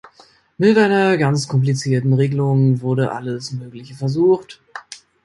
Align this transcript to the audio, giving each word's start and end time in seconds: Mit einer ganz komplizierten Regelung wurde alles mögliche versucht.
Mit 0.57 0.79
einer 0.79 1.15
ganz 1.19 1.47
komplizierten 1.47 2.13
Regelung 2.13 2.81
wurde 2.81 3.11
alles 3.11 3.51
mögliche 3.51 3.93
versucht. 3.93 4.59